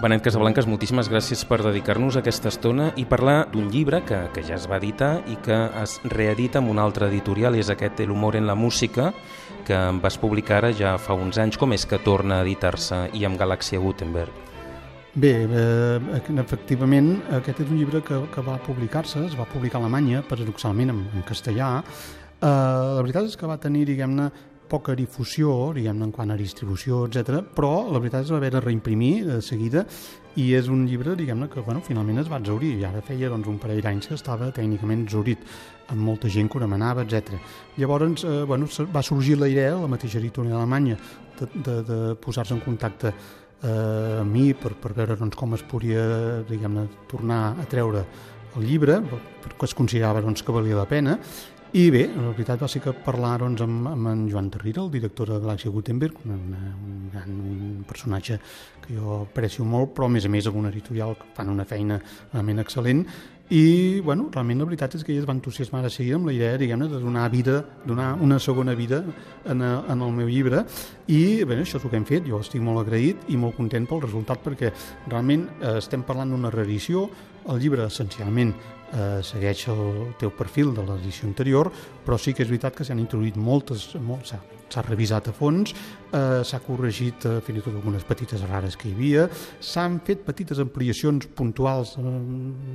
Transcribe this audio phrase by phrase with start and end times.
[0.00, 4.54] Benet Casablanques, moltíssimes gràcies per dedicar-nos aquesta estona i parlar d'un llibre que, que ja
[4.56, 8.38] es va editar i que es reedita amb un altre editorial, és aquest El humor
[8.38, 9.10] en la música,
[9.68, 11.58] que vas publicar ara ja fa uns anys.
[11.60, 14.32] Com és que torna a editar-se i amb Galàxia Gutenberg?
[15.12, 19.84] Bé, eh, efectivament, aquest és un llibre que, que va publicar-se, es va publicar a
[19.84, 21.74] Alemanya, paradoxalment en, en castellà.
[22.40, 24.30] Eh, la veritat és que va tenir, diguem-ne,
[24.70, 27.42] poca difusió, diguem-ne, en quant a distribució, etc.
[27.56, 29.84] però la veritat és que va haver de reimprimir de seguida
[30.38, 33.50] i és un llibre, diguem-ne, que bueno, finalment es va exaurir i ara feia doncs,
[33.50, 35.42] un parell d'anys que estava tècnicament exaurit
[35.90, 37.34] amb molta gent que ho demanava, etc.
[37.76, 40.98] Llavors eh, bueno, va sorgir la idea, la mateixa editorial alemanya,
[41.40, 45.64] de, de, de posar-se en contacte eh, amb mi per, per veure doncs, com es
[45.66, 46.04] podia
[46.48, 48.04] diguem-ne tornar a treure
[48.58, 48.98] el llibre,
[49.44, 51.18] perquè es considerava doncs, que valia la pena,
[51.72, 54.90] i bé, la veritat va ser que parlar doncs, amb, amb en Joan Terrira, el
[54.90, 56.36] director de Galàxia Gutenberg, una,
[56.74, 58.40] un, gran, un personatge
[58.82, 61.68] que jo aprecio molt, però a més a més amb un editorial que fan una
[61.68, 62.00] feina
[62.32, 63.04] realment excel·lent,
[63.50, 66.58] i bueno, realment la veritat és que ells van entusiasmar de seguida amb la idea
[66.58, 67.56] diguem de donar vida,
[67.86, 69.02] donar una segona vida
[69.44, 70.64] en, a, en el meu llibre.
[71.10, 73.88] I bé, això és el que hem fet, jo estic molt agraït i molt content
[73.90, 74.70] pel resultat perquè
[75.08, 77.08] realment eh, estem parlant d'una reedició.
[77.50, 78.54] El llibre essencialment
[78.92, 81.70] eh, segueix el teu perfil de l'edició anterior,
[82.04, 84.30] però sí que és veritat que s'han introduït moltes, molt,
[84.70, 85.74] s'ha revisat a fons,
[86.12, 89.28] eh, s'ha corregit eh, fins i tot algunes petites rares que hi havia,
[89.60, 92.16] s'han fet petites ampliacions puntuals, eh,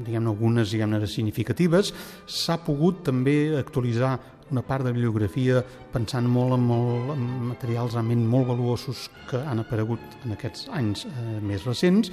[0.08, 1.94] diguem-ne algunes diguem significatives,
[2.28, 4.18] s'ha pogut també actualitzar
[4.52, 9.64] una part de bibliografia pensant molt en, molt, en materials realment molt valuosos que han
[9.64, 12.12] aparegut en aquests anys eh, més recents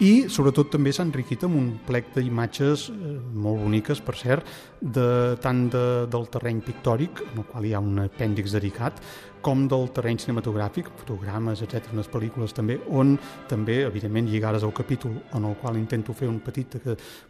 [0.00, 4.46] i sobretot també s'ha enriquit amb un plec d'imatges eh, molt boniques, per cert,
[4.80, 9.02] de, tant de, del terreny pictòric, en el qual hi ha un apèndix dedicat,
[9.40, 13.14] com del terreny cinematogràfic, fotogrames, etc, unes pel·lícules també, on
[13.50, 16.76] també, evidentment, lligades al capítol en el qual intento fer un petit,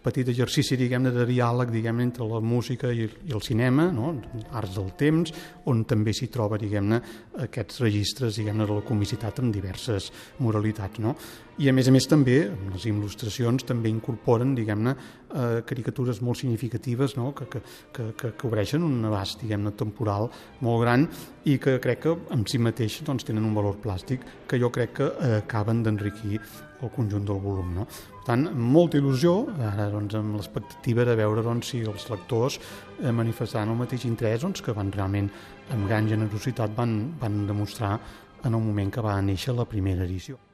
[0.02, 4.14] petit exercici, diguem-ne, de diàleg, diguem entre la música i, i el cinema, no?
[4.58, 5.34] arts del temps,
[5.70, 7.00] on també s'hi troba, diguem-ne,
[7.46, 10.10] aquests registres, diguem-ne, de la comicitat amb diverses
[10.42, 11.14] moralitats, no?
[11.60, 12.38] I a més a més també,
[12.72, 14.94] les il·lustracions també incorporen, diguem-ne,
[15.28, 17.34] eh, caricatures molt significatives, no?
[17.36, 17.60] que, que,
[17.92, 20.30] que, que cobreixen un abast, diguem-ne, temporal
[20.64, 21.04] molt gran
[21.48, 24.92] i que crec que en si mateix doncs, tenen un valor plàstic que jo crec
[24.98, 26.40] que eh, acaben d'enriquir
[26.82, 27.72] el conjunt del volum.
[27.78, 27.86] No?
[27.86, 29.34] Per tant, molta il·lusió,
[29.70, 34.44] ara doncs, amb l'expectativa de veure doncs, si els lectors eh, manifestaran el mateix interès
[34.44, 35.32] doncs, que van realment,
[35.72, 37.96] amb gran generositat, van, van demostrar
[38.44, 40.49] en el moment que va néixer la primera edició.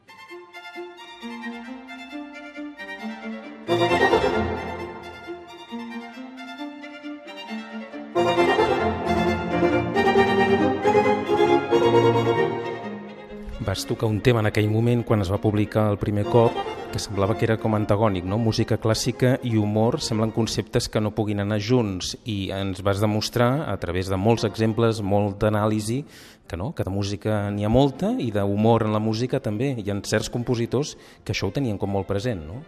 [13.87, 16.55] Tocar un tema en aquell moment quan es va publicar el primer cop
[16.93, 18.39] que semblava que era com antagònic, no?
[18.39, 23.67] Música clàssica i humor semblen conceptes que no puguin anar junts i ens vas demostrar
[23.71, 26.03] a través de molts exemples, molt d'anàlisi,
[26.47, 29.73] que no, que de música n'hi ha molta i d'humor en la música també.
[29.83, 32.61] Hi ha certs compositors que això ho tenien com molt present, no?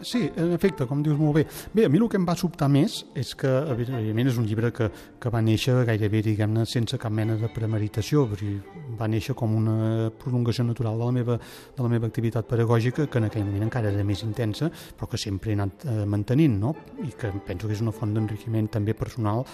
[0.00, 1.44] Sí, en efecte, com dius molt bé.
[1.74, 4.72] Bé, a mi el que em va sobtar més és que, evidentment, és un llibre
[4.72, 4.88] que,
[5.20, 8.26] que va néixer gairebé, diguem-ne, sense cap mena de premeditació,
[8.98, 11.38] va néixer com una prolongació natural de la meva,
[11.76, 15.20] de la meva activitat pedagògica, que en aquell moment encara era més intensa, però que
[15.20, 16.74] sempre he anat eh, mantenint, no?
[17.04, 19.44] I que penso que és una font d'enriquiment també personal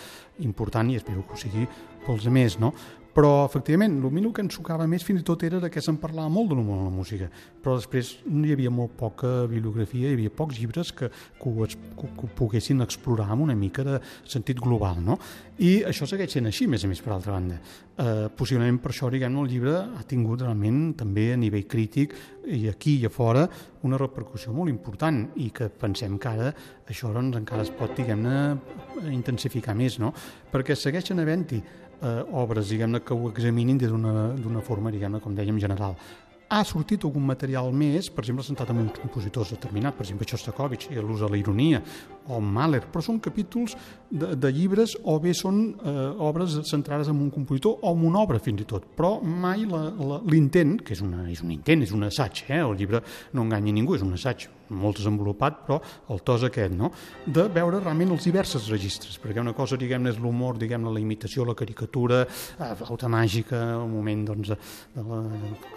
[0.43, 1.67] important i espero que ho sigui
[2.07, 2.73] pels altres, no?
[3.13, 6.31] Però, efectivament, el el que ens sucava més fins i tot era que se'n parlava
[6.33, 7.29] molt de l'humor en la música,
[7.61, 12.09] però després hi havia molt poca bibliografia, hi havia pocs llibres que, que, ho, que,
[12.09, 15.19] que ho poguessin explorar amb una mica de sentit global, no?
[15.61, 17.59] I això segueix sent així, més a més, per altra banda.
[18.01, 22.17] Eh, possiblement per això, diguem el llibre ha tingut realment també a nivell crític
[22.49, 23.45] i aquí i a fora
[23.85, 26.55] una repercussió molt important i que pensem que ara
[26.89, 28.57] això doncs, encara es pot, diguem-ne,
[29.13, 30.15] intensificar més, no?
[30.53, 31.61] Perquè segueixen havent-hi
[32.03, 35.97] eh, obres diguem-ne que ho examinin d'una forma, diguem-ne, com dèiem, general
[36.53, 40.91] ha sortit algun material més, per exemple, sentat amb uns compositors determinats, per exemple, Shostakovich,
[40.93, 41.81] i l'ús de la ironia,
[42.29, 43.75] o Mahler, però són capítols
[44.11, 45.95] de, de llibres o bé són eh,
[46.29, 50.77] obres centrades en un compositor o en una obra, fins i tot, però mai l'intent,
[50.85, 52.61] que és, una, és un intent, és un assaig, eh?
[52.61, 53.01] el llibre
[53.33, 55.79] no enganya ningú, és un assaig molt desenvolupat, però
[56.13, 56.91] el to és aquest, no?
[57.27, 61.47] de veure realment els diversos registres, perquè una cosa, diguem-ne, és l'humor, diguem-ne, la imitació,
[61.49, 62.23] la caricatura,
[62.59, 64.53] la eh, flauta màgica, un moment doncs,
[64.97, 65.23] de la,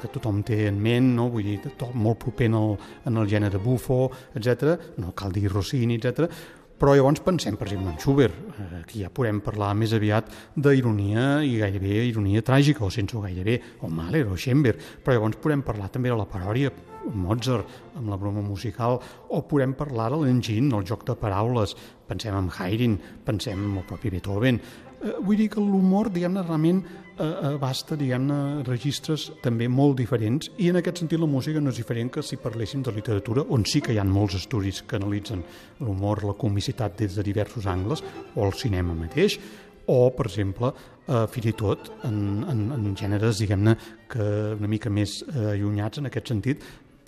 [0.01, 1.29] que tothom té en ment, no?
[1.33, 2.75] vull dir, tot molt proper en el,
[3.09, 4.05] en el gènere bufo,
[4.35, 4.75] etc.
[5.01, 6.29] No cal dir Rossini, etc.
[6.75, 10.27] Però llavors pensem, per exemple, en Schubert, eh, aquí ja podem parlar més aviat
[10.59, 15.63] d'ironia i gairebé ironia tràgica, o sense gairebé, o Mahler, o Schoenberg, però llavors podem
[15.63, 16.73] parlar també de la paròdia,
[17.13, 18.99] Mozart, amb la broma musical,
[19.29, 21.75] o podem parlar de l'engine, el joc de paraules,
[22.07, 24.59] pensem en Haydn, pensem en el propi Beethoven.
[25.01, 26.81] Eh, vull dir que l'humor, diguem-ne, realment
[27.19, 31.81] eh, abasta, diguem-ne, registres també molt diferents i en aquest sentit la música no és
[31.81, 35.43] diferent que si parléssim de literatura, on sí que hi ha molts estudis que analitzen
[35.81, 38.03] l'humor, la comicitat des de diversos angles,
[38.35, 39.39] o el cinema mateix,
[39.85, 40.71] o, per exemple,
[41.05, 42.17] eh, fins i tot en,
[42.49, 43.75] en, en gèneres, diguem-ne,
[44.09, 44.25] que
[44.55, 46.65] una mica més eh, allunyats en aquest sentit,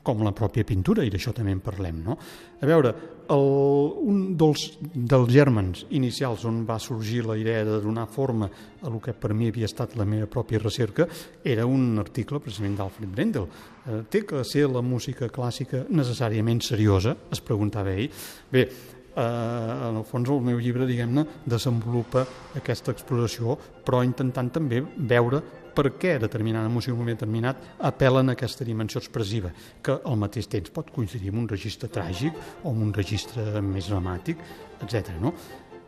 [0.07, 1.99] com la pròpia pintura, i d'això també en parlem.
[2.05, 2.15] No?
[2.61, 2.93] A veure,
[3.27, 3.47] el,
[4.07, 8.99] un dels, dels germans inicials on va sorgir la idea de donar forma a el
[9.03, 11.07] que per mi havia estat la meva pròpia recerca
[11.43, 13.47] era un article precisament d'Alfred Brendel.
[13.83, 17.17] Eh, té que ser la música clàssica necessàriament seriosa?
[17.31, 18.07] Es preguntava ell.
[18.51, 18.67] Bé,
[19.17, 22.25] eh, en el fons el meu llibre, diguem-ne, desenvolupa
[22.55, 25.43] aquesta exploració, però intentant també veure
[25.77, 29.51] per què determinada música en un moment determinat apel·len a aquesta dimensió expressiva,
[29.83, 32.33] que al mateix temps pot coincidir amb un registre tràgic
[32.63, 34.41] o amb un registre més dramàtic,
[34.81, 35.13] etc.
[35.21, 35.35] No?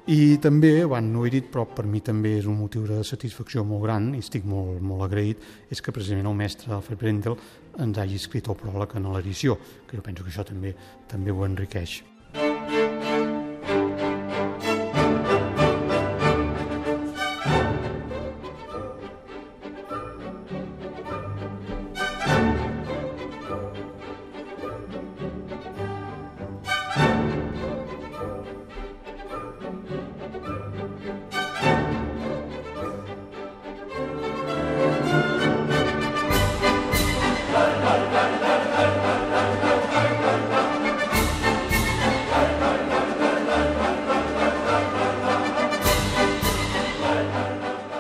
[0.10, 3.66] I també, bueno, no he dit, però per mi també és un motiu de satisfacció
[3.66, 7.38] molt gran i estic molt, molt agraït, és que precisament el mestre Alfred Brendel
[7.78, 10.74] ens hagi escrit el pròleg en l'edició, que jo penso que això també
[11.10, 12.00] també ho enriqueix.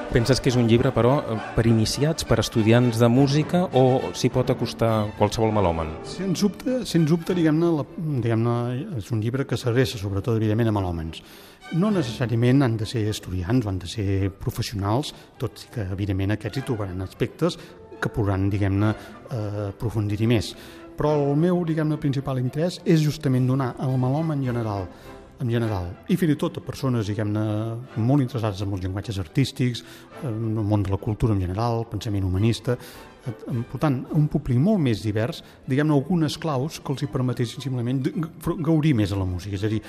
[0.09, 1.11] Penses que és un llibre, però,
[1.53, 5.91] per iniciats, per estudiants de música, o s'hi pot acostar qualsevol melòman?
[6.09, 7.69] Sens dubte, sens dubte diguem-ne,
[8.23, 8.47] diguem
[8.97, 11.21] és un llibre que s'adreça sobretot, evidentment, a melòmens.
[11.77, 16.33] No necessàriament han de ser estudiants o han de ser professionals, tot i que, evidentment,
[16.33, 17.59] aquests hi trobaran aspectes
[18.01, 18.89] que podran, diguem-ne,
[19.29, 20.55] eh, aprofundir-hi més.
[20.97, 24.89] Però el meu, diguem-ne, principal interès és justament donar al melòman general
[25.39, 27.43] en general, i fins i tot a persones, diguem-ne,
[28.03, 29.83] molt interessades en els llenguatges artístics,
[30.27, 32.75] en el món de la cultura en general, pensament humanista,
[33.23, 38.01] per tant, un públic molt més divers, diguem-ne, algunes claus que els hi permetessin simplement
[38.65, 39.81] gaudir més de la música, és a dir,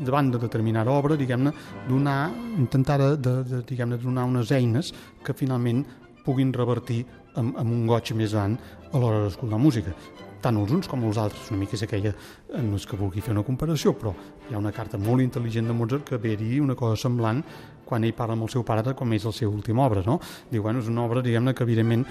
[0.00, 1.52] davant de determinada obra, diguem-ne,
[1.88, 2.18] donar,
[2.60, 3.12] intentar de,
[3.44, 4.92] de, diguem-ne, donar unes eines
[5.24, 5.84] que finalment
[6.26, 7.04] puguin revertir
[7.36, 8.58] amb, amb un goig més gran
[8.90, 9.94] a l'hora d'escoltar música
[10.42, 11.50] tant els uns com els altres.
[11.52, 14.14] Una mica és aquella, eh, no és que vulgui fer una comparació, però
[14.48, 17.42] hi ha una carta molt intel·ligent de Mozart que ve a dir una cosa semblant
[17.90, 20.20] quan ell parla amb el seu pare de com és la seva última obra, no?
[20.50, 22.04] Diu, bueno, és una obra, diguem-ne, que evidentment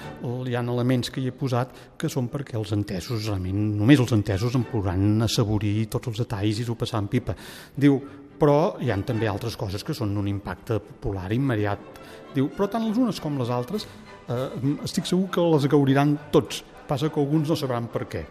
[0.50, 4.12] hi ha elements que hi he posat que són perquè els entesos, realment, només els
[4.18, 7.36] entesos en podran assaborir tots els detalls i s'ho passar en pipa.
[7.76, 7.96] Diu,
[8.40, 12.04] però hi han també altres coses que són un impacte popular immediat.
[12.36, 13.88] Diu, però tant les unes com les altres
[14.28, 14.50] eh,
[14.84, 18.26] estic segur que les gaudiran tots, passa que alguns no sabran per què.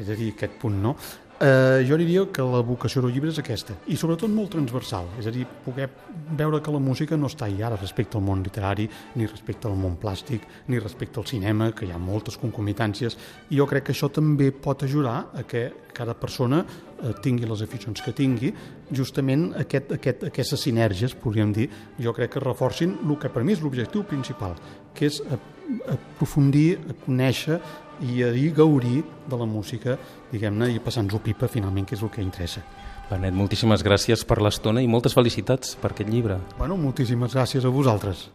[0.00, 0.96] És a dir, aquest punt, no?
[1.42, 5.26] Eh, jo diria que la vocació del llibre és aquesta, i sobretot molt transversal, és
[5.26, 5.88] a dir, poder
[6.38, 9.96] veure que la música no està ara respecte al món literari, ni respecte al món
[9.98, 13.18] plàstic, ni respecte al cinema, que hi ha moltes concomitàncies,
[13.50, 17.66] i jo crec que això també pot ajudar a que cada persona eh, tingui les
[17.66, 18.52] aficions que tingui,
[18.94, 21.66] justament aquest, aquest, aquestes sinergies, podríem dir,
[21.98, 24.54] jo crec que reforcin el que per mi és l'objectiu principal,
[24.94, 25.18] que és
[25.94, 27.60] aprofundir, a conèixer
[28.02, 29.96] i a dir gaudir de la música,
[30.32, 32.64] diguem-ne, i passar-nos-ho pipa finalment, que és el que interessa.
[33.10, 36.38] Benet, moltíssimes gràcies per l'estona i moltes felicitats per aquest llibre.
[36.58, 38.30] Bueno, moltíssimes gràcies a vosaltres.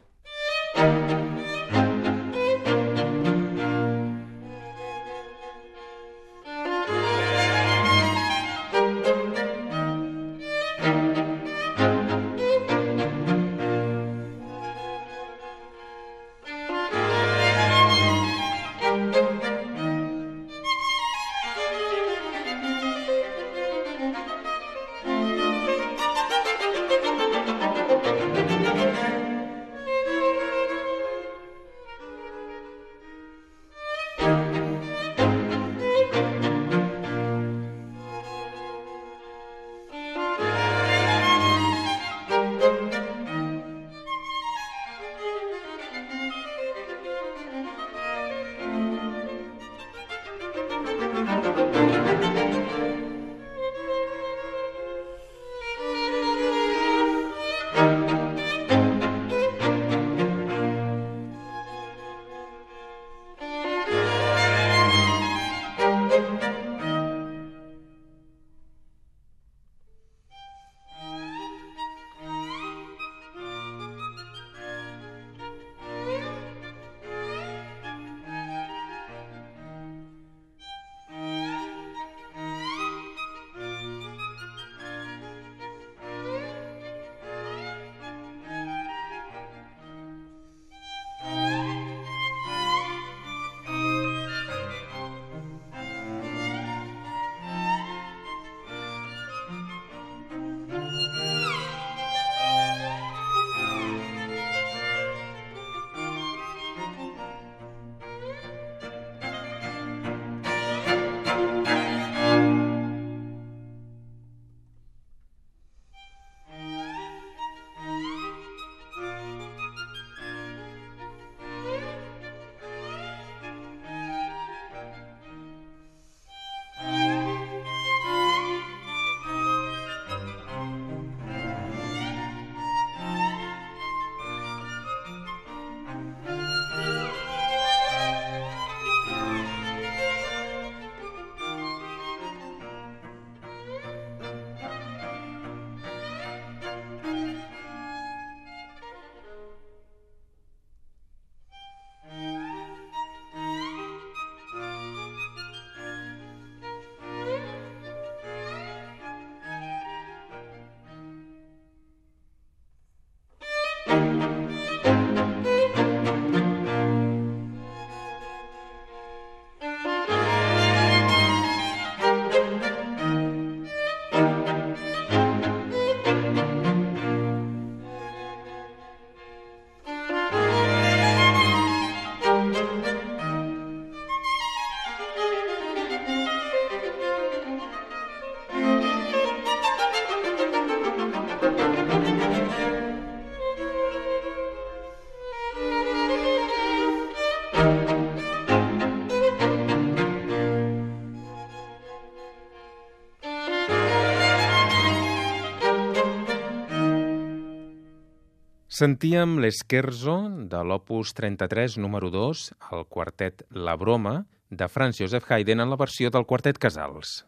[208.77, 210.13] Sentíem l'Esquerzo
[210.51, 212.41] de l'opus 33 número 2,
[212.75, 214.11] el quartet La Broma,
[214.51, 217.23] de Franz Joseph Haydn en la versió del quartet Casals.